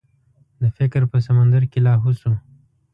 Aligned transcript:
د 0.61 0.63
فکر 0.77 1.01
په 1.11 1.17
سمندر 1.27 1.63
کې 1.71 1.79
لاهو 1.87 2.11
شو. 2.19 2.33